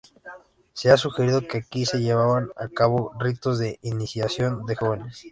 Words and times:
Se 0.73 0.89
ha 0.89 0.97
sugerido 0.97 1.45
que 1.47 1.59
aquí 1.59 1.85
se 1.85 1.99
llevaban 2.01 2.49
a 2.57 2.69
cabo 2.69 3.11
ritos 3.19 3.59
de 3.59 3.77
iniciación 3.83 4.65
de 4.65 4.75
jóvenes. 4.75 5.27